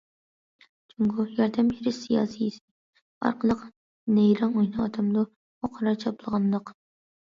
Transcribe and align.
جۇڭگو« 0.93 1.25
ياردەم 1.39 1.69
بېرىش 1.73 1.99
سىياسىيسى» 2.07 2.63
ئارقىلىق 3.29 3.69
نەيرەڭ 4.19 4.59
ئويناۋاتامدۇ؟ 4.61 5.31
بۇ 5.41 5.75
قارا 5.81 5.99
چاپلىغانلىق! 6.05 6.79